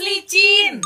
[0.00, 0.80] licin.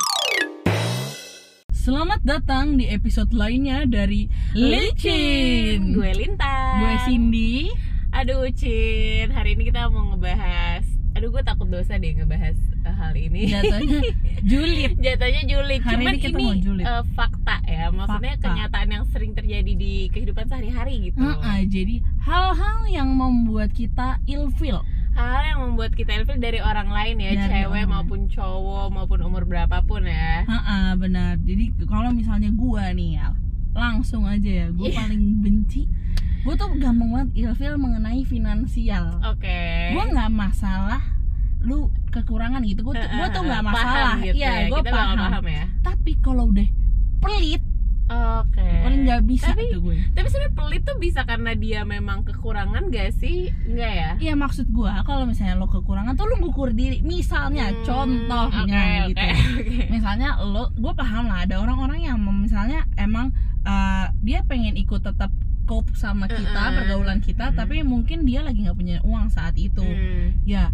[1.71, 4.27] Selamat datang di episode lainnya dari
[4.57, 5.95] Licin.
[5.95, 6.81] Gue Linta.
[6.81, 7.71] Gue Cindy.
[8.11, 9.31] Aduh, Cin.
[9.31, 10.83] Hari ini kita mau ngebahas.
[11.15, 13.47] Aduh, gue takut dosa deh ngebahas uh, hal ini.
[13.47, 14.01] Jatuhnya
[14.51, 14.93] julid.
[14.99, 15.81] Jatuhnya julid.
[15.83, 16.85] Hari Cuman ini kita ini mau julid.
[16.85, 17.87] uh, fakta ya.
[17.91, 18.47] Maksudnya Fakta.
[18.51, 21.19] kenyataan yang sering terjadi di kehidupan sehari-hari gitu.
[21.21, 24.83] Heeh, jadi hal-hal yang membuat kita ilfil.
[25.15, 29.19] Hal yang membuat kita ilfil dari orang lain ya, Dari cewek orang maupun cowok maupun
[29.21, 30.43] umur berapapun ya.
[30.43, 31.39] Heeh, benar.
[31.39, 33.31] Jadi kalau misalnya gua nih ya,
[33.73, 34.99] langsung aja ya, gue Iya.
[35.01, 35.87] paling benci.
[36.41, 39.17] Gue tuh gampang banget ilfil mengenai finansial.
[39.25, 39.61] Oke.
[39.91, 41.01] Gue nggak masalah
[41.61, 42.83] lu kekurangan gitu.
[42.83, 44.15] Gue tuh, gua tuh nggak Paham masalah.
[44.21, 44.69] gitu Iya, ya.
[44.69, 45.19] gue Kita bakal paham.
[45.25, 45.65] paham ya.
[45.81, 46.69] Tapi kalau udah
[47.19, 47.63] pelit,
[48.05, 48.61] Oke.
[48.61, 49.97] paling nggak bisa Tapi- tuh gue.
[50.13, 53.49] Tapi sebenarnya pelit tuh bisa karena dia memang kekurangan gak sih?
[53.65, 54.11] Enggak ya?
[54.21, 57.01] Iya maksud gua kalau misalnya lo kekurangan tuh lo ngukur diri.
[57.01, 59.19] Misalnya Hmm, contohnya oke, gitu.
[59.19, 59.79] oke, oke.
[59.89, 65.33] Misalnya lo, gue paham lah ada orang-orang yang misalnya emang uh, dia pengen ikut tetap
[65.65, 66.77] cope sama kita Mm-mm.
[66.77, 67.57] pergaulan kita, Mm.
[67.57, 69.81] tapi mungkin dia lagi nggak punya uang saat itu.
[69.81, 70.37] Hmm.
[70.45, 70.69] Ya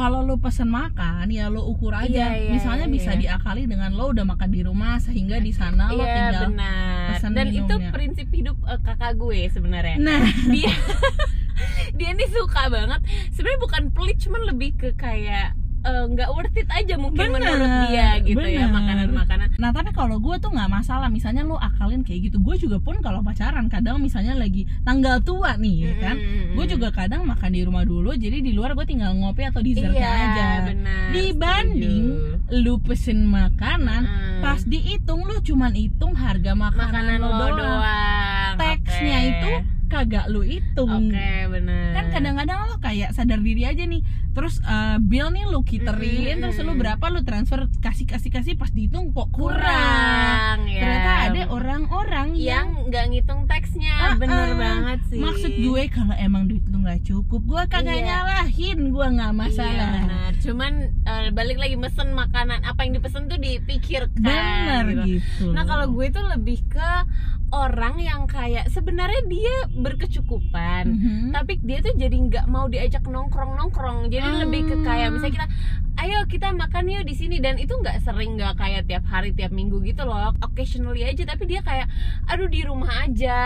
[0.00, 2.08] kalau lo pesen makan ya lo ukur aja.
[2.08, 3.20] Iya, iya, misalnya iya, bisa iya.
[3.20, 6.42] diakali dengan lo udah makan di rumah sehingga di sana lo Iya tinggal.
[6.48, 7.08] benar.
[7.12, 7.92] pesan Dan itu minumnya.
[7.92, 9.96] prinsip hidup eh, kakak gue sebenarnya.
[10.00, 10.72] Nah, Dia
[12.00, 13.00] dia nih suka banget.
[13.36, 17.72] Sebenarnya bukan pelit, cuman lebih ke kayak eh, nggak worth it aja mungkin Bener, menurut
[17.88, 18.74] dia gitu ya bener.
[18.74, 19.46] makanan-makanan.
[19.56, 22.96] Nah tapi kalau gue tuh nggak masalah misalnya lo akalin kayak gitu gue juga pun
[23.00, 26.16] kalau pacaran kadang misalnya lagi tanggal tua nih ya kan
[26.52, 30.00] gue juga kadang makan di rumah dulu jadi di luar gue tinggal ngopi atau dessertnya
[30.00, 31.04] iya, aja benar.
[31.12, 32.60] Dibanding setuju.
[32.64, 34.40] lu pesen makanan Mm-mm.
[34.40, 38.52] pas dihitung lu cuman hitung harga makanan, makanan lo doang doang.
[38.56, 39.28] teksnya Oke.
[39.30, 39.52] itu
[39.90, 41.90] kagak lu hitung Oke, benar.
[41.92, 46.42] kan kadang-kadang lo kayak sadar diri aja nih terus eh, bill nih lu kiterin Mm-mm.
[46.46, 50.80] terus lu berapa lu transfer kasih kasih kasih pas dihitung kok kurang kurang ya.
[50.80, 54.56] ternyata ada orang-orang yang, yang nggak ngitung teksnya Ah, bener ah.
[54.56, 58.06] banget sih maksud gue kalau emang duit lu nggak cukup gue kagak Iya.
[58.06, 60.72] nyalahin gue nggak masalah iya, benar cuman
[61.02, 65.02] eh, balik lagi mesen makanan apa yang dipesen tuh dipikirkan bener gitu.
[65.18, 66.90] gitu nah kalau gue tuh lebih ke
[67.52, 71.26] orang yang kayak sebenarnya dia berkecukupan Mhm.
[71.30, 74.38] tapi dia tuh jadi nggak mau diajak nongkrong nongkrong jadi Ah.
[74.40, 75.46] lebih ke kayak misalnya kita
[75.98, 79.50] ayo kita makan yuk di sini dan itu nggak sering nggak kayak tiap hari tiap
[79.50, 81.90] minggu gitu loh occasionally aja tapi dia kayak
[82.24, 83.38] aduh di rumah aja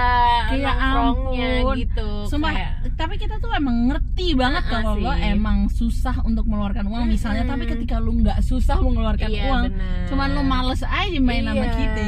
[0.47, 1.75] Kayak nongkrongnya ampun.
[1.77, 5.27] gitu Sumpah, kayak tapi kita tuh emang ngerti banget Ah, kalau lo sih.
[5.27, 7.53] emang susah untuk mengeluarkan uang misalnya Mm-mm.
[7.53, 10.07] tapi ketika lu nggak susah mengeluarkan iya, uang bener.
[10.07, 11.73] cuman lu males aja main sama Iya.
[11.75, 12.05] kita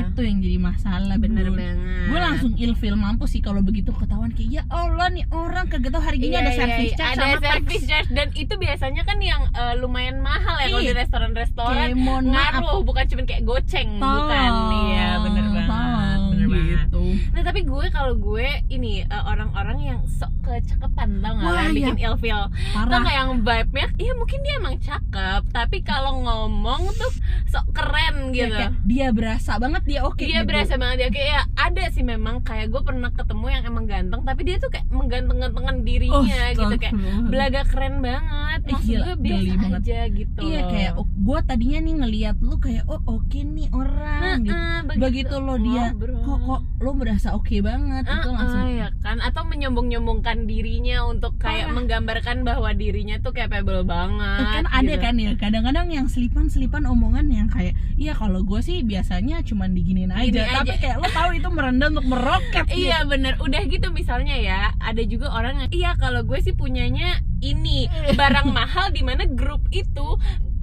[0.00, 1.56] itu yang jadi masalah bener Bun.
[1.58, 2.08] banget.
[2.08, 6.02] Gue langsung ilfil mampus sih kalau begitu ketahuan kayak ya Allah nih orang kagak tahu
[6.02, 6.98] hari gini Iya, ada iya, service iya.
[6.98, 8.08] charge ada sama service charge.
[8.10, 10.90] Dan itu biasanya kan yang eh, lumayan mahal ya kalau Iya.
[10.90, 11.76] di restoran-restoran.
[11.76, 12.52] Kayak mohon maaf.
[12.58, 14.50] Ngaruh bukan cuma kayak goceng bukan.
[14.90, 15.68] Iya bener banget.
[15.68, 16.78] Tolong, bener banget.
[16.82, 17.02] Gitu.
[17.32, 21.46] nah tapi gue kalau gue ini eh, orang-orang yang sok kecekepan tau nggak?
[21.46, 21.86] Wah, yang iya.
[21.88, 22.40] bikin ilfil
[22.74, 23.86] tau nggak yang vibe-nya?
[23.96, 27.12] Iya mungkin dia emang cakep tapi kalau ngomong tuh
[27.52, 28.56] sok keren Ya, gitu.
[28.56, 30.48] kayak dia berasa banget dia oke dia gitu.
[30.48, 34.20] berasa banget dia kayak ya, ada sih memang kayak gue pernah ketemu yang emang ganteng
[34.22, 36.74] tapi dia tuh kayak mengganteng-gantengkan dirinya gitu.
[36.74, 36.96] Kayak
[37.28, 39.80] belaga keren banget Eh, maksud gila, gue biasa banget.
[39.80, 44.36] aja gitu Iya kayak oh, gue tadinya nih ngelihat lu kayak oh oke nih orang
[44.42, 44.52] gitu.
[44.52, 46.20] Heeh, Begitu lo dia ngobrol.
[46.20, 51.34] kok kok lo berasa oke banget itu Heeh, langsung ya kan atau menyombong-nyombongkan dirinya untuk
[51.36, 51.74] kayak Parah.
[51.74, 55.00] menggambarkan bahwa dirinya tuh capable banget kan ada gitu.
[55.00, 60.10] kan ya kadang-kadang yang selipan-selipan omongan yang kayak iya kalau gue sih biasanya cuman diginin
[60.10, 60.78] aja, Gini tapi aja.
[60.78, 63.10] kayak lo tahu itu merendah untuk meroket Iya gitu.
[63.10, 67.90] bener Udah gitu misalnya ya Ada juga orang yang Iya kalau gue sih punyanya ini.
[68.14, 70.16] Barang mahal di mana grup itu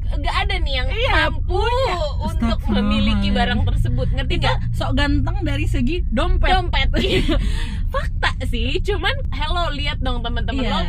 [0.10, 1.96] Gak ada nih yang Iya, mampu punya.
[2.26, 4.10] Untuk memiliki barang tersebut.
[4.10, 4.58] Ngerti itu gak?
[4.74, 6.50] sok ganteng dari segi dompet.
[6.50, 6.90] Dompet.
[7.94, 10.74] Fakta sih Cuman hello lihat dong teman-teman Iya.
[10.74, 10.80] lo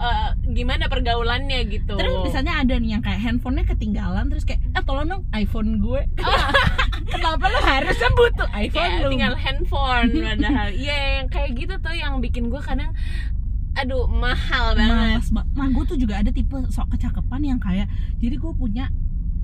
[0.00, 1.98] eh, Gimana pergaulannya gitu.
[1.98, 6.06] Terus misalnya ada nih yang kayak handphonenya ketinggalan terus kayak eh tolong dong iPhone gue.
[7.10, 10.68] Kenapa lo harusnya butuh iPhone Kayak lu tinggal handphone Padahal.
[10.70, 12.94] Iya yang kayak gitu tuh Yang bikin gue kadang
[13.76, 15.50] Aduh mahal banget Males banget.
[15.54, 17.86] Nah gue tuh juga ada tipe sok kecakapan yang kayak
[18.18, 18.90] Jadi gue punya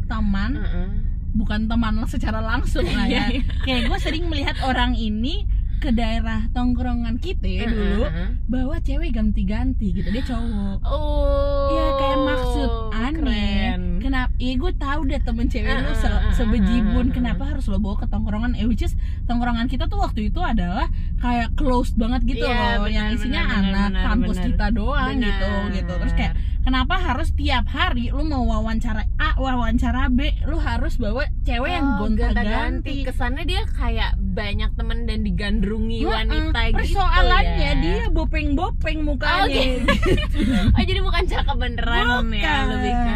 [0.06, 0.88] teman Heeh.
[1.37, 3.43] Bukan teman secara langsung lah ya Iya, iya.
[3.62, 5.46] Kayak gue sering melihat orang ini
[5.76, 8.28] ke daerah tongkrongan kita dulu Heeh.
[8.49, 11.69] bawa cewek ganti-ganti gitu dia cowok Oh.
[11.69, 13.82] Iya kayak maksud aneh Keren.
[14.06, 14.31] Kenapa?
[14.37, 17.76] Iya gue tahu deh temen cewek lu Ah, se- ah, ah, sebejibun Kenapa harus lo
[17.76, 18.94] bawa ke tongkrongan Eh which is
[19.25, 20.87] tongkrongan kita tuh waktu itu adalah
[21.17, 24.47] Kayak closed banget gitu Iya, loh Yang benar, isinya benar, anak benar, kampus benar.
[24.47, 25.26] kita doang Benar.
[25.26, 30.58] gitu gitu Terus kayak kenapa harus tiap hari lu mau wawancara A wawancara B lu
[30.58, 36.99] harus bawa cewek yang Oh, gonta-ganti kesannya dia kayak banyak temen dan digandrungi wanita gitu
[36.99, 37.79] persoalannya ya.
[37.79, 39.79] dia bopeng-bopeng mukanya Oke.
[40.75, 42.62] oh jadi bukan cakep beneran ya Bukan.
[42.69, 43.14] lebih ke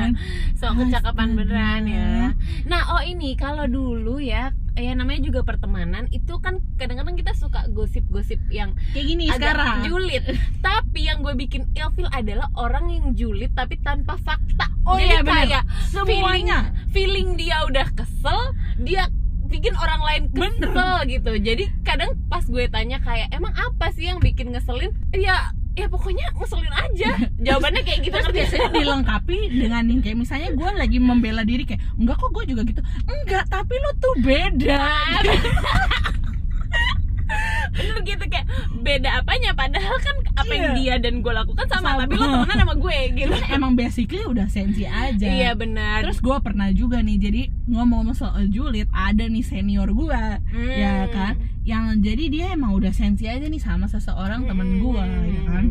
[0.61, 2.37] sok kecakapan beneran ya.
[2.69, 7.65] Nah oh ini kalau dulu ya ya namanya juga pertemanan itu kan kadang-kadang kita suka
[7.73, 9.77] gosip-gosip yang kayak gini agak sekarang.
[9.89, 10.25] julid.
[10.67, 14.69] Tapi yang gue bikin ilfil adalah orang yang julid tapi tanpa fakta.
[14.85, 15.33] Oh jadi iya, bener.
[15.49, 16.59] kayak Semuanya.
[16.93, 18.41] feeling, feeling dia udah kesel
[18.81, 19.09] dia
[19.51, 21.33] bikin orang lain kesel gitu.
[21.41, 24.93] Jadi kadang pas gue tanya kayak emang apa sih yang bikin ngeselin?
[25.17, 27.11] Ya ya pokoknya ngeselin aja.
[27.47, 31.81] Jawabannya kayak gitu terus biasanya dilengkapi dengan yang kayak misalnya gue lagi membela diri kayak
[31.95, 32.81] enggak kok gue juga gitu.
[33.05, 34.83] Enggak tapi lo tuh beda.
[37.71, 38.47] Bener gitu kayak
[38.77, 39.55] beda apanya?
[39.55, 40.77] Padahal kan apa yang Iya.
[40.77, 42.01] dia dan gue lakukan sama, Sama.
[42.03, 43.35] tapi lo temenan sama gue gitu.
[43.49, 45.23] Emang basically udah sensi aja.
[45.23, 46.03] Iya benar.
[46.03, 50.75] Terus gue pernah juga nih jadi ngomong soal julid ada nih senior gue Hmm.
[50.75, 51.39] ya kan
[51.71, 55.65] yang jadi dia emang udah sensi aja nih sama seseorang temen gue ya kan?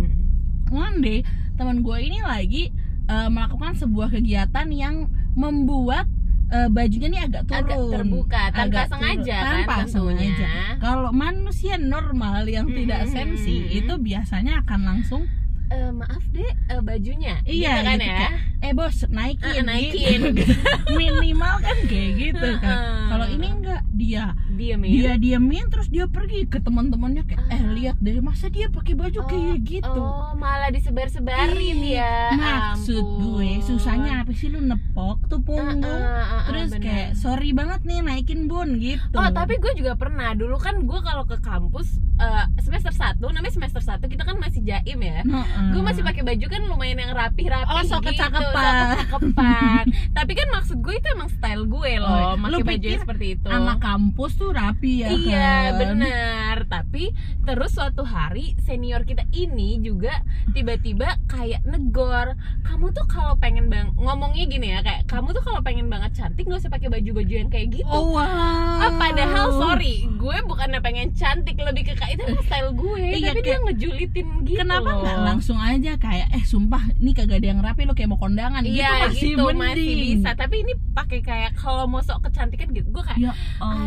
[0.69, 1.19] One day
[1.53, 2.71] teman gue ini lagi
[3.05, 4.95] eh, melakukan sebuah kegiatan yang
[5.33, 6.07] membuat
[6.47, 7.59] eh, bajunya nih agak turun.
[7.59, 9.43] agak terbuka tanpa Agak sengaja turun.
[9.43, 9.91] kan tanpa tentunya.
[10.23, 10.47] sengaja.
[10.79, 13.13] Kalau manusia normal yang tidak Mm-mm.
[13.13, 15.23] sensi itu biasanya akan langsung
[15.69, 17.45] Eh, maaf deh eh, bajunya.
[17.45, 18.17] Iya, gitu kan gitu, ya?
[18.17, 20.19] kayak, eh bos naikin, Eh, naikin.
[20.33, 20.53] gitu.
[20.97, 22.77] minimal kan kayak gitu kan.
[23.05, 27.57] Kalau ini enggak dia diem ya dia diemin terus dia pergi ke teman-temannya kayak eh
[27.57, 27.71] Ah.
[27.71, 33.23] lihat deh masa dia pakai baju kayak gitu oh malah disebar-sebarin ya maksud Ampun.
[33.37, 36.83] gue susahnya apa sih lu nepok tuh Eh, punggung eh, eh, eh, terus benar.
[36.83, 40.99] kayak sorry banget nih naikin bun gitu Oh tapi gue juga pernah dulu kan gue
[40.99, 45.67] kalau ke kampus eh, semester 1 namanya semester 1 kita kan masih jaim ya Heeh.
[45.69, 49.85] gue masih pakai baju kan lumayan yang rapi-rapi Oh, sok gitu, kecakepan.
[50.11, 53.47] tapi kan maksud gue itu emang style gue Oh, loh lu pakai baju seperti itu
[53.47, 55.77] anak kampus tuh rapi ya iya kan?
[55.79, 57.11] benar tapi
[57.43, 63.89] terus suatu hari senior kita ini juga tiba-tiba kayak negor kamu tuh kalau pengen bang
[63.95, 67.49] ngomongnya gini ya kayak kamu tuh kalau pengen banget cantik nggak usah pakai baju-baju yang
[67.49, 72.23] kayak gitu oh wow Ah, padahal sorry, gue bukannya pengen cantik lebih ke kayak itu
[72.41, 74.55] style gue, Iya, tapi dia ngejulitin gitu.
[74.57, 78.17] Kenapa nggak langsung aja kayak eh sumpah ini kagak ada yang rapi lo kayak mau
[78.17, 79.59] kondangan Iya gitu masih gitu mending.
[79.59, 83.83] masih bisa, tapi ini pakai kayak kalau mau sok kecantikan gitu, gue kayak Ya Allah.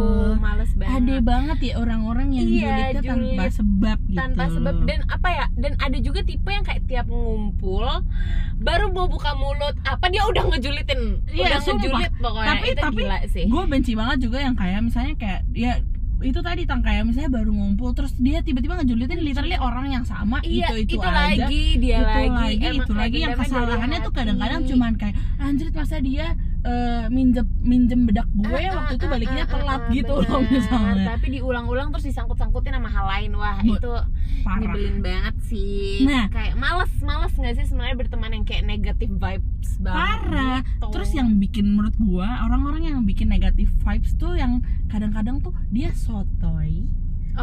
[0.00, 0.96] Aduh males banget.
[0.96, 4.18] Ade banget ya orang-orang yang Iya, julidnya tanpa julid sebab gitu.
[4.18, 4.74] tanpa sebab.
[4.84, 7.86] Dan apa ya dan ada juga tipe yang kayak tiap ngumpul
[8.56, 11.76] baru mau buka mulut apa dia udah ngejulitin Iya, udah sumpah.
[11.80, 12.48] ngejulit pokoknya.
[12.50, 13.44] Tapi- itu tapi gila sih.
[13.46, 15.72] gue benci banget juga yang kayak misalnya kayak ya
[16.20, 20.36] itu tadi tang kayak misalnya baru ngumpul terus dia tiba-tiba ngejulitin literally orang yang sama
[20.44, 21.08] iya itu itu, aja.
[21.32, 23.18] lagi dia itu lagi, lagi, itu lagi.
[23.24, 28.28] yang dendamnya dari kesalahannya tuh kadang-kadang cuman kayak anjir masa dia eh, minjem minjem bedak
[28.30, 30.28] gue Ah, waktu ah, itu ah, baliknya ah, telat ah, gitu bener.
[30.28, 33.92] loh misalnya tapi diulang-ulang terus disangkut-sangkutin sama hal lain wah Bu- itu
[34.40, 36.26] parah nyebelin banget sih Nah.
[36.28, 40.86] kayak males males nggak sih sebenarnya berteman yang kayak negatif vibes banget parah gitu.
[40.92, 45.92] terus yang bikin menurut gua orang-orang yang bikin negatif vibes tuh yang kadang-kadang tuh dia
[45.92, 46.84] sotoy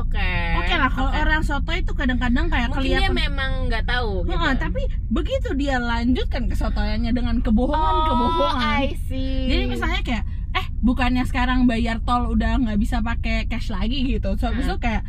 [0.04, 0.32] oke.
[0.62, 1.20] Oke lah kalau oke.
[1.22, 3.16] orang sotoy tuh kadang-kadang kayak mungkin dia kelihatan.
[3.16, 4.34] memang nggak tahu gitu.
[4.36, 9.48] Heeh, tapi begitu dia lanjutkan kesotoyannya dengan kebohongan oh, kebohongan I see.
[9.50, 10.24] Jadi misalnya kayak
[10.58, 14.34] eh bukannya sekarang bayar tol udah nggak bisa pakai cash lagi gitu.
[14.38, 15.06] So itu kayak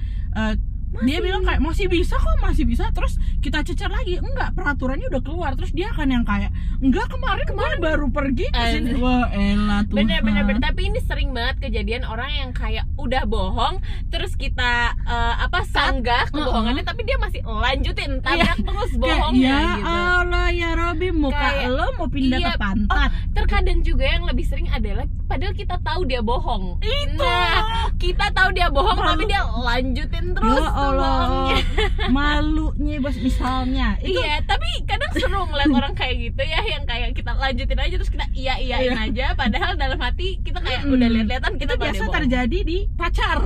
[0.97, 2.89] eh, dia bilang kayak masih bisa kok masih bisa.
[2.95, 4.19] Terus kita cecer lagi.
[4.21, 5.53] Enggak peraturannya udah keluar.
[5.59, 8.99] Terus dia akan yang kayak enggak kemarin kemarin baru pergi ke sini.
[8.99, 10.63] Wah elah tuh bener bener bener.
[10.63, 16.29] Tapi ini sering banget kejadian orang yang kayak udah bohong terus kita eh, apa sanggah
[16.33, 19.89] kebohongannya tapi dia masih lanjutin tabrak terus bohongnya ya gitu.
[19.89, 24.45] Allah ya Robi muka Kayak, lo mau pindah iya, ke pantat terkadang juga yang lebih
[24.45, 26.81] sering adalah padahal kita tahu dia bohong.
[26.83, 27.21] Itu.
[27.21, 29.09] Nah kita tahu dia bohong Malu.
[29.15, 30.59] tapi dia lanjutin terus.
[30.59, 31.59] Ya Allah
[32.09, 37.13] malunya bos misalnya itu iya tapi kadang seru ngeliat orang kayak gitu ya yang kayak
[37.13, 39.05] kita lanjutin aja terus kita iya iyain Iya.
[39.05, 40.95] aja padahal dalam hati kita kayak Mm-mm.
[40.95, 42.17] udah lihat-lihatan itu kita kalau dia biasa bohong.
[42.17, 43.39] terjadi di pacar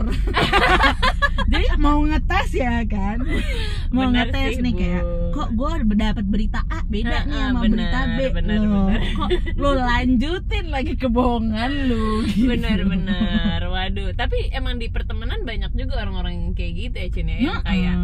[1.53, 3.19] jadi mau ngetes ya kan
[3.91, 4.79] mau Bener ngetes sih, nih Bu.
[4.79, 9.01] kayak kok gue dapat berita A beda nih sama bener, berita B bener, loh bener.
[9.11, 12.49] kok lo lanjutin lagi kebohongan lu gitu.
[12.49, 17.39] bener-bener waduh tapi emang di pertemanan banyak juga orang-orang yang kayak gitu ya Cun ya
[17.39, 17.97] yang kayak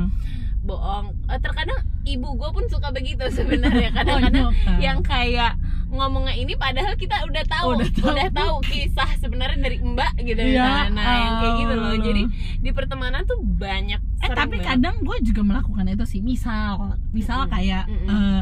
[0.62, 1.06] bohong.
[1.26, 3.88] Eh, terkadang ibu gue pun suka begitu sebenarnya.
[3.96, 5.56] Kadang-kadang Oh, iya, yang kayak
[5.88, 7.80] ngomongnya ini padahal kita udah tahu.
[7.80, 8.60] Udah udah tahu.
[8.60, 10.36] tahu, kisah sebenarnya dari mbak gitu.
[10.38, 11.94] Ya nah yang kayak gitu loh.
[11.96, 12.22] jadi
[12.60, 14.68] di pertemanan tuh banyak eh tapi banget.
[14.76, 16.20] kadang gue juga melakukan itu sih.
[16.20, 18.12] Misal misal Mm-mm, kayak mm-mm.
[18.12, 18.40] eh,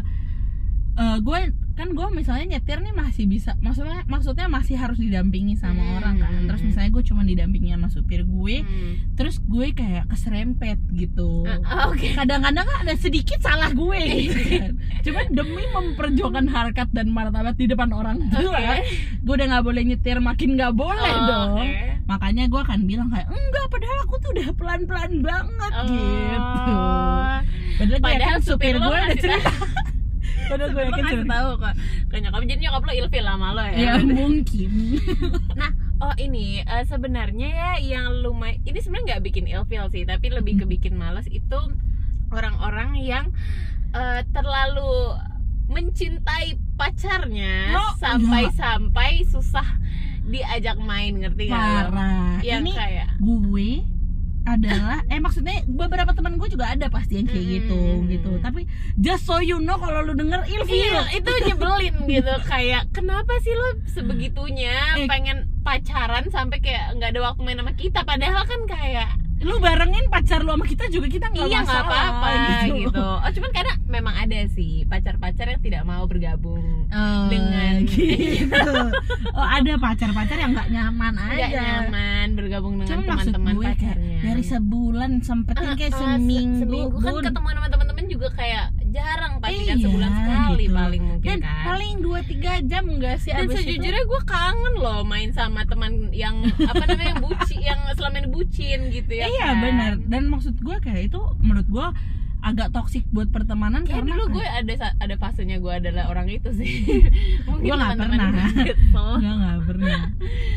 [0.99, 1.39] eh, gue
[1.77, 6.15] kan gue misalnya nyetir nih masih bisa maksudnya maksudnya masih harus didampingi sama Hmm, orang
[6.17, 6.69] kan hmm, terus hmm.
[6.69, 8.93] misalnya gue cuma didampingi sama supir gue Hmm.
[9.13, 12.13] terus gue kayak keserempet gitu Ah, Oke.
[12.13, 14.73] kadang-kadang ada sedikit salah gue gitu kan.
[15.03, 18.81] cuman demi memperjuangkan harkat dan martabat di depan orang tua Oke.
[19.21, 21.77] gue udah nggak boleh nyetir makin nggak boleh Oh, dong oke.
[22.07, 25.85] makanya gue akan bilang kayak enggak padahal aku tuh udah pelan-pelan banget Oh.
[25.85, 26.73] gitu
[27.77, 29.53] padahal, gue Padahal supir gue udah cerita
[30.47, 31.75] padahal gue Lo yakin cerita tahu kok
[32.07, 32.41] ke nyokap.
[32.43, 33.77] Jadi nyokap lo ilfil sama lo ya.
[33.77, 34.71] ya mungkin.
[35.61, 40.29] Nah, oh ini eh, sebenarnya ya yang lumayan ini sebenarnya nggak bikin ilfil sih, tapi
[40.29, 40.73] lebih ke Hmm.
[40.73, 41.61] bikin males itu
[42.31, 43.27] orang-orang yang
[43.93, 45.17] eh, terlalu
[45.67, 49.67] mencintai pacarnya sampai-sampai susah
[50.27, 52.39] diajak main, ngerti parah.
[52.43, 53.71] Yang ini kayak gue
[54.47, 57.55] adalah eh maksudnya beberapa teman gue juga ada pasti yang kayak Mm-mm.
[57.59, 58.63] gitu gitu tapi
[58.97, 63.53] just so you know kalau lu denger ilfil Iya, itu nyebelin gitu kayak kenapa sih
[63.53, 65.07] lo sebegitunya Eh.
[65.07, 70.09] pengen pacaran sampai kayak nggak ada waktu main sama kita padahal kan kayak lu barengin
[70.09, 72.31] pacar lu sama kita juga kita nggak iya nggak masalah apa-apa
[72.73, 73.05] gitu.
[73.21, 78.73] Oh cuman karena memang ada sih pacar-pacar yang tidak mau bergabung Oh, Dengan- gitu.
[79.29, 84.06] oh ada pacar-pacar yang nggak nyaman nggak aja nyaman bergabung dengan teman-teman kayak pacarnya.
[84.27, 88.65] Dari sebulan sempetin kayak Ah, ah, se- seminggu, seminggu kan ketemu sama teman-teman juga kayak
[88.89, 90.75] jarang pasti kan Iya, sebulan sekali gitu.
[90.75, 91.65] paling mungkin dan kan.
[91.65, 92.33] paling 2-3
[92.65, 97.11] jam enggak sih dan abis sejujurnya gue kangen loh main sama teman yang apa namanya
[97.11, 99.61] yang buci yang selama ini bucin gitu ya iya kan?
[99.61, 101.87] benar dan maksud gue kayak itu menurut gue
[102.39, 106.31] agak toksik buat pertemanan Kayak karena dulu kayak- gue ada ada fasenya gue adalah orang
[106.31, 106.69] itu sih.
[107.43, 108.29] Mungkin Gua nggak pernah.
[108.31, 110.01] Enggak, enggak pernah.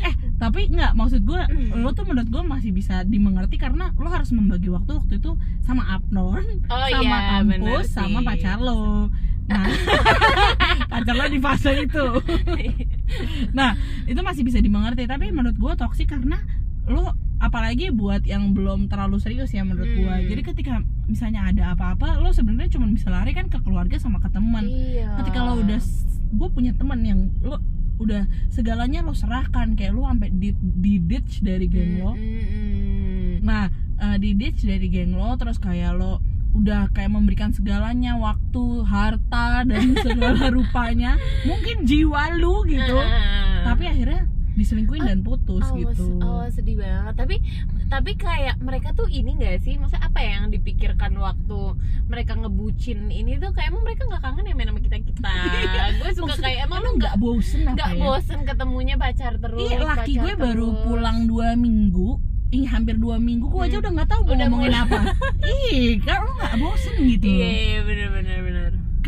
[0.00, 1.84] Eh, tapi enggak maksud gue Hmm.
[1.84, 5.84] lo tuh menurut gue masih bisa dimengerti karena lo harus membagi waktu waktu itu sama
[5.92, 9.12] Abnon, Oh sama iya, kampus, sama pacar lo.
[9.46, 9.66] Nah,
[10.92, 12.04] pacar lo di fase itu.
[13.50, 13.74] Nah,
[14.06, 16.38] itu masih bisa dimengerti, tapi menurut gue toksik karena
[16.86, 20.06] lo apalagi buat yang belum terlalu serius ya menurut gue.
[20.06, 20.26] Hmm.
[20.26, 24.30] Jadi ketika misalnya ada apa-apa, lo sebenarnya cuma bisa lari kan ke keluarga sama ke
[24.30, 25.18] teman Iya.
[25.18, 25.80] ketika lo udah
[26.30, 27.58] gue punya teman yang lo
[28.00, 29.76] udah segalanya lo serahkan.
[29.76, 32.12] Kayak lo sampai di, di ditch dari geng lo.
[33.44, 33.68] Nah
[34.00, 39.62] eh, di ditch dari geng lo terus kayak lo udah kayak memberikan segalanya waktu harta
[39.68, 41.20] dan segala rupanya.
[41.46, 42.96] Mungkin jiwa lu gitu.
[42.98, 43.38] Ah.
[43.60, 44.24] tapi akhirnya
[44.56, 46.18] diselingkuhin dan putus oh, gitu.
[46.24, 47.14] oh sedih banget.
[47.14, 47.36] Tapi
[47.90, 51.60] tapi kayak mereka tuh ini gak sih maksudnya apa ya yang dipikirkan waktu
[52.06, 55.32] mereka ngebucin ini tuh kayak emang mereka nggak kangen ya main sama kita kita
[55.98, 59.66] gue suka Maksudnya, kayak emang lu nggak bosen apa nggak ya bosen ketemunya pacar terus
[59.68, 60.82] Iya, laki gue baru terus.
[60.84, 62.10] pulang dua minggu
[62.50, 63.82] Ih, hampir dua minggu, gue aja Hmm.
[63.86, 64.98] udah nggak tahu mau Udah ngomongin mulai- apa.
[65.70, 67.26] Ih, kan lo nggak bosen gitu.
[67.28, 68.49] iya iya bener bener bener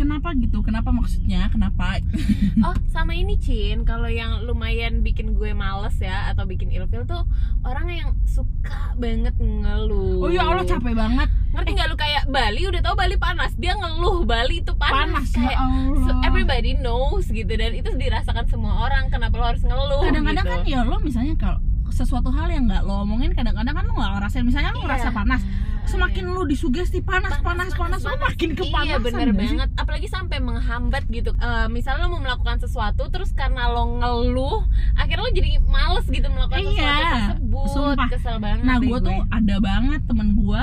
[0.03, 0.59] Kenapa gitu?
[0.67, 1.47] Kenapa maksudnya?
[1.47, 2.03] Kenapa?
[2.67, 7.23] Oh sama ini Cin, kalau yang lumayan bikin gue males ya atau bikin ilfil tuh
[7.63, 10.27] orang yang suka banget ngeluh.
[10.27, 11.31] Oh ya Allah capek banget.
[11.55, 15.07] Ngerti nggak lu kayak Bali udah tahu Bali panas, dia ngeluh Bali itu panas.
[15.07, 16.03] Panas ya kayak Allah.
[16.03, 19.07] so everybody knows gitu dan itu dirasakan semua orang.
[19.09, 20.03] Kenapa lo harus ngeluh?
[20.03, 20.53] Kadang-kadang gitu.
[20.53, 21.59] kan ya lo misalnya kalau
[21.93, 25.45] sesuatu hal yang nggak lo omongin kadang-kadang kan lo nggak ngerasain misalnya lo ngerasa panas
[25.85, 29.69] semakin lo disugesti panas panas panas, lo makin kepanasan Iya bener banget.
[29.75, 31.35] Apalagi sampai menghambat gitu.
[31.35, 34.63] Eh, Misalnya lo mau melakukan sesuatu Terus karena lo ngeluh
[34.95, 37.67] Akhirnya lo jadi males gitu melakukan Iya, sesuatu tersebut.
[37.69, 38.09] sumpah.
[38.09, 38.99] Kesel banget nah gue.
[39.01, 40.63] tuh ada banget temen gue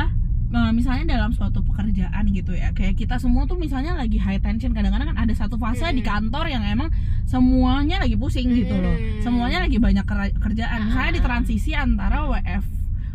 [0.49, 2.71] eh, misalnya dalam suatu pekerjaan gitu ya.
[2.71, 6.09] Kayak kita semua tuh misalnya lagi high tension kadang-kadang kan ada satu fase di Hmm.
[6.25, 6.89] kantor yang emang
[7.23, 8.89] semuanya lagi pusing gitu loh.
[8.89, 9.21] Hmm.
[9.21, 10.01] semuanya lagi banyak
[10.35, 10.79] kerjaan.
[10.87, 11.25] Misalnya di Ah.
[11.27, 12.65] transisi antara WF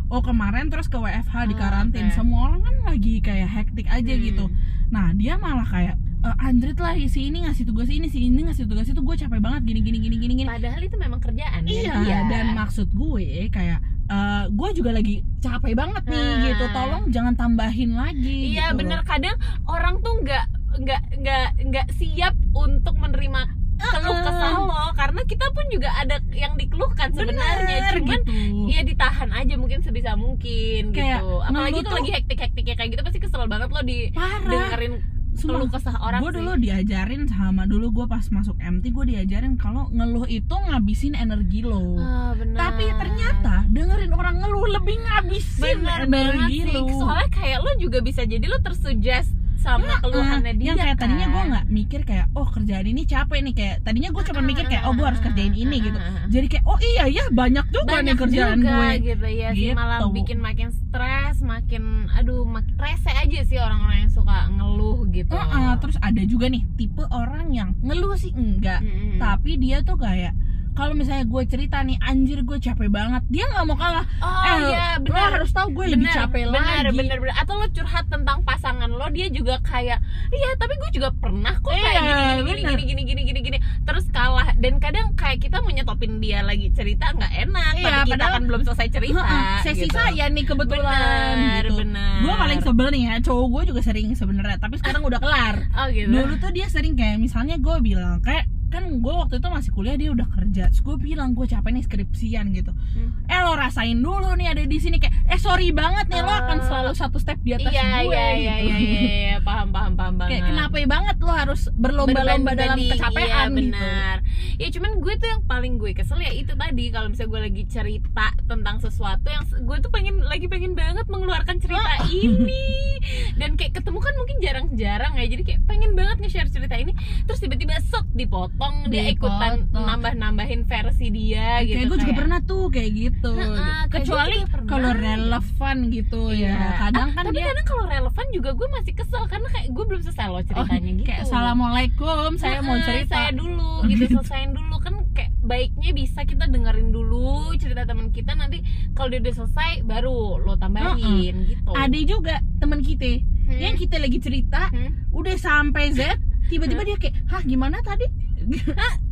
[0.06, 2.14] oh kemarin terus ke WFH di Ah, karantin oke.
[2.14, 4.22] semua orang kan lagi kayak hektik aja Hmm.
[4.22, 4.44] gitu
[4.86, 8.64] nah dia malah kayak "Eh, Andrit lah si ini ngasih tugas ini si ini ngasih
[8.64, 11.72] tugas itu gue capek banget gini gini gini gini gini Padahal itu memang kerjaan ya
[11.74, 12.18] Iya, dia.
[12.26, 16.42] dan maksud gue kayak eh, gue juga lagi capek banget nih Hmm.
[16.46, 16.64] gitu.
[16.70, 18.52] Tolong jangan tambahin lagi.
[18.52, 20.44] Iya gitu bener kadang orang tuh nggak
[20.76, 23.40] nggak nggak nggak siap untuk menerima
[23.76, 28.32] keluh kesah lo karena kita pun juga ada yang dikeluhkan sebenarnya Bener, cuman gitu.
[28.66, 31.44] Iya ditahan aja mungkin sebisa mungkin Kayak gitu.
[31.44, 34.48] Apalagi tuh tuh- lagi hektik-hektiknya kayak gitu pasti kesel banget lo di Parah.
[34.48, 34.94] dengerin
[35.34, 36.38] keluh kesah orang gue sih.
[36.40, 41.60] dulu diajarin sama dulu gue pas masuk MT gue diajarin kalau ngeluh itu ngabisin energi
[41.60, 41.98] lo.
[41.98, 42.70] Ah, benar.
[42.70, 46.72] Tapi ternyata dengerin orang ngeluh lebih ngabisin banget energi sih.
[46.72, 46.86] lo.
[46.96, 49.34] Soalnya kayak lo juga bisa jadi lo tersuggest
[49.64, 51.32] sama keluhannya dia yang kayak tadinya kan.
[51.32, 54.84] gue nggak mikir kayak oh kerjaan ini capek nih kayak tadinya gue cuma mikir kayak
[54.84, 58.16] oh gue harus kerjain ini gitu jadi kayak oh iya ya banyak juga nih banyak
[58.18, 59.72] kerjaan juga gue gitu ya sih Gitu.
[59.74, 65.32] malah bikin makin stres makin aduh mak rese aja sih orang-orang yang suka ngeluh gitu
[65.32, 69.16] Heeh, terus ada juga nih tipe orang yang ngeluh sih enggak Mm-mm.
[69.16, 70.36] tapi dia tuh kayak
[70.74, 73.22] kalau misalnya gue cerita nih anjir gue capek banget.
[73.26, 74.06] Dia nggak mau kalah.
[74.18, 75.30] Oh eh iya lo benar.
[75.32, 76.96] harus tahu gue lebih Bener, capek bener, lagi.
[76.96, 81.08] bener bener atau lo curhat tentang pasangan lo dia juga kayak iya tapi gue juga
[81.12, 82.76] pernah kok kayak Iya, gini, gini, bener.
[82.76, 83.58] gini gini gini gini gini.
[83.80, 84.52] Terus kalah.
[84.56, 88.34] Dan kadang kayak kita mau nyetopin dia lagi cerita nggak enak Iya, tapi kita padahal-
[88.34, 89.94] kan belum selesai cerita Heeh, sesi gitu.
[89.94, 91.74] saya nih kebetulan bener gitu.
[91.78, 95.56] bener gue paling sebel nih ya cowok gue juga sering sebenarnya tapi sekarang udah kelar.
[95.72, 96.10] Oh gitu.
[96.10, 99.94] Dulu tuh dia sering kayak misalnya gue bilang kayak kan gue waktu itu masih kuliah
[99.94, 100.66] dia udah kerja.
[100.68, 102.74] Terus gue bilang gue capek nih skripsian gitu.
[102.74, 103.14] Hmm.
[103.24, 106.38] eh lo rasain dulu nih ada di sini kayak eh sorry banget nih lo Oh.
[106.40, 108.74] akan selalu satu step di atas iya gue iya iya gitu.
[108.74, 110.30] iya iya iya, paham paham paham banget.
[110.32, 113.54] Kayak kenapa ya banget lo harus berlomba-lomba dalam Berbanding- kecapean iya, gitu.
[113.54, 114.16] benar.
[114.54, 117.62] Ya cuman gue tuh yang paling gue kesel ya itu tadi kalau misalnya gue lagi
[117.64, 122.64] cerita tentang sesuatu yang gue tuh pengen lagi pengen banget mengeluarkan cerita ini.
[123.40, 126.94] Dan kayak ketemu kan mungkin jarang-jarang ya jadi kayak pengen banget nge-share cerita ini.
[127.24, 132.38] Terus tiba-tiba set dipotong dia ikutan nambah-nambahin versi dia gitu kayak gue juga kayak- pernah
[132.40, 133.32] tuh kayak gitu.
[133.34, 136.48] Kayak kecuali kalau relevan gitu Iya.
[136.48, 139.84] ya kadang kan tapi dia kadang kalau relevan juga gue masih kesel karena kayak gue
[139.84, 141.06] belum selesai loh oh, ceritanya gitu.
[141.06, 143.14] kayak assalamualaikum saya mau Heeh, cerita.
[143.14, 144.14] saya dulu Oh, gitu gitu.
[144.18, 144.74] selesaiin dulu.
[144.78, 148.60] Kan kayak baiknya bisa kita dengerin dulu cerita teman kita nanti
[148.92, 151.70] kalau dia udah selesai baru lo tambahin gitu.
[151.70, 153.60] Ada juga teman kita Hmm.
[153.60, 155.04] yang kita lagi cerita Hmm.
[155.10, 156.00] udah sampai Z
[156.46, 158.08] tiba-tiba dia kayak hah gimana tadi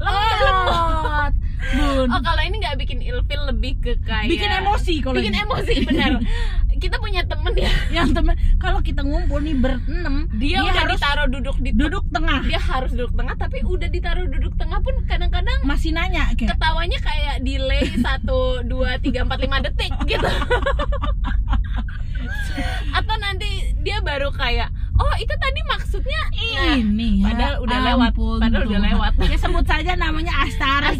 [0.02, 1.32] Lemot.
[2.02, 2.08] bun.
[2.10, 5.42] Oh kalau ini nggak bikin ilfil lebih ke kayak bikin emosi kalau bikin ini.
[5.46, 6.12] emosi benar.
[6.82, 7.70] Kita punya temen ya.
[8.02, 12.42] Yang temen kalau kita ngumpul nih berenam dia, udah harus ditaruh duduk di duduk tengah.
[12.46, 16.98] Dia harus duduk tengah tapi udah ditaruh duduk tengah pun kadang-kadang masih nanya kayak ketawanya
[16.98, 20.28] kayak delay satu dua tiga empat lima detik gitu.
[22.92, 26.22] Atau nanti dia baru kayak oh itu tadi maksudnya?
[26.52, 29.12] Nah, ini ya padahal udah lewat, ampun padahal udah lewat.
[29.24, 30.96] ya sebut saja namanya Astari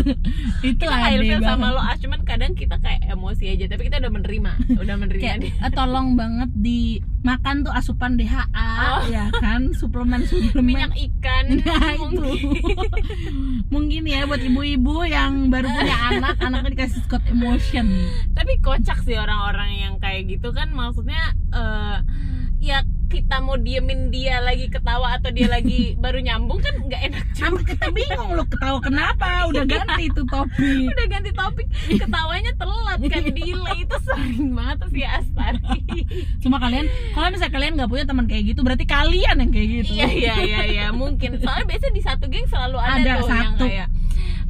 [0.66, 4.12] itu kita ilfil sama lo ah cuman kadang kita kayak emosi aja tapi kita udah
[4.12, 5.52] menerima udah menerima kayak dia.
[5.56, 9.02] eh, tolong banget dimakan tuh asupan DHA Oh.
[9.06, 9.70] ya kan?
[9.72, 10.64] Suplemen suplemen.
[10.64, 12.28] Minyak ikan Nah, itu.
[13.72, 14.02] mungkin.
[14.02, 17.86] ya buat ibu-ibu yang baru punya anak anaknya dikasih Scott Emotion.
[18.32, 21.96] Tapi kocak sih orang-orang yang kayak gitu kan maksudnya eh,
[22.58, 27.24] ya kita mau diemin dia lagi ketawa atau dia lagi baru nyambung kan nggak enak
[27.34, 27.60] juga.
[27.66, 29.50] Kita bingung lo ketawa kenapa?
[29.50, 30.86] Udah ganti itu topik.
[30.94, 33.78] Udah ganti topik ketawanya telat kan delay.
[33.82, 35.78] Itu sering banget tuh si Astari.
[36.38, 39.90] Cuma kalian kalau misalnya kalian nggak punya teman kayak gitu berarti kalian yang kayak gitu.
[39.98, 41.42] Iya iya iya iya mungkin.
[41.42, 43.64] Soalnya biasanya di satu geng selalu ada, Ada tuh yang satu.
[43.66, 43.88] kayak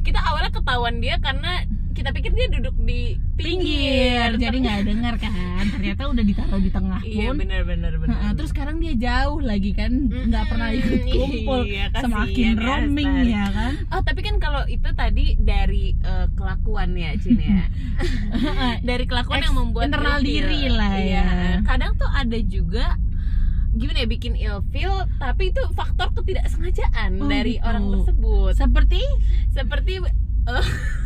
[0.01, 1.65] kita awalnya ketahuan dia karena
[2.01, 4.33] kita pikir dia duduk di pinggir.
[4.33, 5.63] Pinggir, jadi nggak dengar kan.
[5.69, 7.37] Ternyata udah ditaruh di tengah iya pun.
[7.37, 8.17] benar benar benar.
[8.17, 10.09] Heeh, terus sekarang dia jauh lagi kan.
[10.09, 13.73] Nggak pernah ikut kumpul iya, kasihan semakin ya, roaming ya kan.
[13.93, 17.69] Oh tapi kan kalau itu tadi dari eh, kelakuan ya Cin ya.
[18.89, 20.25] Dari kelakuan Eks- yang membuat internal ilfil.
[20.25, 21.05] diri lah ya.
[21.05, 21.25] Iya.
[21.61, 22.97] Kadang tuh ada juga
[23.71, 27.63] Gimana ya bikin ilfil Tapi itu faktor ketidaksengajaan Oh, dari gitu.
[27.63, 28.51] orang tersebut.
[28.57, 29.01] Seperti?
[29.53, 29.93] Seperti
[30.49, 30.65] eh,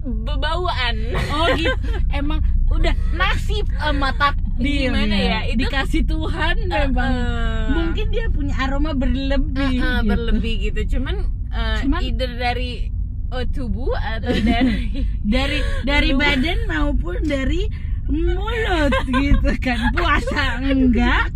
[0.00, 0.96] Bebauan.
[1.30, 1.76] Oh gitu
[2.10, 7.12] emang udah nasib sama takdir Gimana ya, itu- dikasih Tuhan memang.
[7.12, 10.08] Eh, mungkin dia punya aroma berlebih eh, eh, gitu.
[10.08, 10.80] Berlebih gitu.
[10.96, 11.16] Cuman,
[11.48, 12.88] eh, Cuman- Either dari
[13.28, 15.04] eh, tubuh Atau dari
[15.36, 17.68] dari dari badan maupun dari
[18.06, 19.92] mulut gitu kan.
[19.92, 21.28] Puasa enggak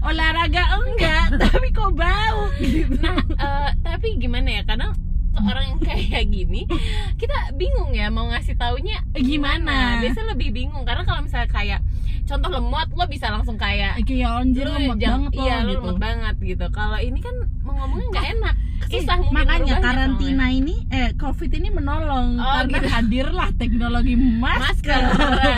[0.00, 2.92] olahraga enggak tapi kok bau gitu.
[3.00, 4.62] Nah, eh, tapi gimana ya?
[4.62, 4.92] Kadang
[5.32, 6.68] ke orang yang kayak gini,
[7.16, 10.00] kita bingung ya mau ngasih taunya Gimana?
[10.04, 11.80] Biasanya lebih bingung karena kalau misalnya kayak
[12.28, 16.66] contoh lemot, lo bisa langsung kayak kayak anjir lemot banget iya, gitu lemot banget gitu.
[16.70, 18.54] Kalau ini kan mau ngomongnya nggak enak,
[18.94, 22.88] susah mungkin makanya karantina ini eh covid ini menolong Oh, karena gitu.
[22.90, 25.52] hadirlah teknologi masker masker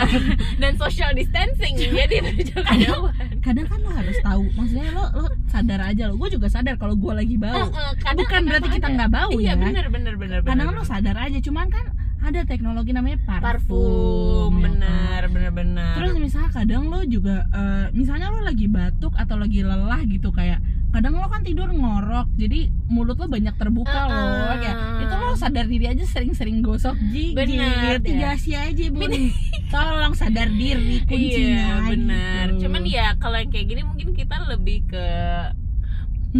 [0.57, 3.27] dan social distancing jadi jaga jauhan.
[3.39, 6.93] kadang kan lo harus tahu maksudnya lo lo sadar aja lo gue juga sadar kalau
[6.93, 9.85] gue lagi bau Eh, eh, kadang bukan emang berarti kita nggak bau Iya ya bener
[9.87, 10.39] bener bener.
[10.41, 10.77] kadang bener.
[10.77, 11.85] lo sadar aja cuman kan
[12.17, 14.73] ada teknologi namanya parfum, parfum, ya kan?
[14.81, 15.93] bener bener bener.
[15.93, 20.57] Terus misalnya kadang lo juga eh, misalnya lo lagi batuk atau lagi lelah gitu kayak
[20.95, 24.15] kadang lo kan tidur ngorok jadi mulut lo banyak terbuka Uh-uh.
[24.15, 28.39] loh kayak itu lo sadar diri aja sering-sering gosok gigi Benar, tiga ya.
[28.39, 29.11] sih aja bun
[29.73, 32.45] tolong sadar diri kuncinya Iya benar.
[32.49, 32.63] gitu.
[32.63, 35.05] Cuman ya kalau yang kayak gini mungkin kita lebih ke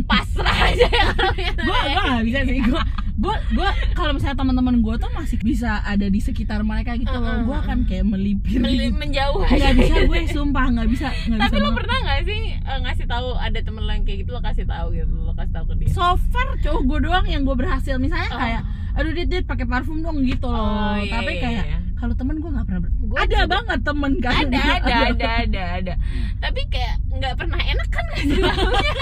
[0.04, 0.88] pasrah aja
[1.40, 2.84] ya gue gue gak bisa sih gue
[3.26, 7.42] gue gue kalau misalnya teman-teman gue tuh masih bisa ada di sekitar mereka gitu loh.
[7.44, 8.96] Gue akan kayak melipir Meli- gitu.
[8.96, 9.42] menjauh.
[9.44, 13.06] Nggak bisa gue sumpah nggak bisa nggak Tapi bisa lo pernah nggak sih eh, ngasih
[13.06, 15.76] tahu ada temen lo yang kayak gitu lo kasih tahu gitu lo kasih tahu ke
[15.76, 15.90] dia?
[15.90, 17.98] so far cowok gue doang yang gue berhasil.
[17.98, 18.38] Misalnya Oh.
[18.38, 18.62] kayak
[18.94, 20.56] aduh dit dit pakai parfum dong gitu loh.
[20.56, 21.78] Oh, iya, tapi iya, kayak iya.
[21.96, 24.34] kalau temen gue nggak pernah ber- Gua ada juga- banget temen kan.
[24.38, 25.28] Ada ada ada.
[25.42, 25.94] ada ada
[26.38, 28.94] tapi kayak nggak pernah enak kan ngasih taunya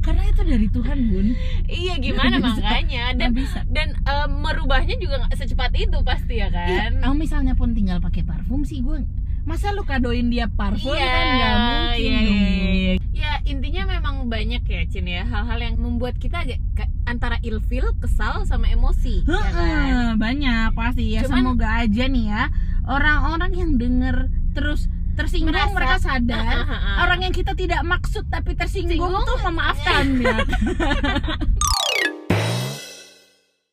[0.00, 1.26] karena itu dari Tuhan bun.
[1.66, 2.46] Iya gimana bisa.
[2.56, 3.04] makanya?
[3.12, 3.58] Dan bisa.
[3.68, 6.90] dan eh, merubahnya juga nggak secepat itu pasti ya Iya, kan?
[7.02, 9.02] kalau misalnya pun tinggal pakai parfum sih gue
[9.44, 12.40] masa lu kadoin dia parfum kan nggak mungkin iya, dong.
[12.40, 12.92] iya, iya.
[13.12, 16.56] ya intinya memang banyak ya Cin ya hal-hal yang membuat kita agak
[17.04, 20.16] antara ilfil kesal sama emosi ya kan?
[20.16, 21.28] banyak pasti ya.
[21.28, 22.42] Cuman- semoga aja nih ya
[22.84, 24.16] orang-orang yang denger
[24.52, 26.44] terus tersinggung Merasa- mereka sadar.
[26.44, 26.96] Ah, ah, ah.
[27.06, 30.36] orang yang kita tidak maksud tapi tersinggung Singgung, tuh memaafkan ya